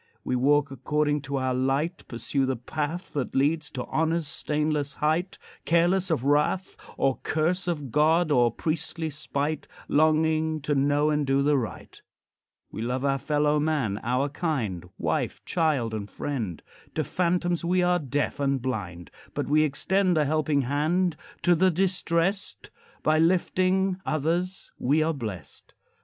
[0.23, 5.37] We walk according to our light, Pursue the path That leads to honor's stainless height,
[5.63, 11.43] Careless of wrath Or curse of God, or priestly spite, Longing to know and do
[11.43, 12.01] the right.
[12.71, 16.63] We love our fellow man, our kind, Wife, child, and friend.
[16.95, 21.69] To phantoms we are deaf and blind, But we extend The helping hand to the
[21.69, 22.71] distressed;
[23.03, 25.75] By lifting others we are blessed.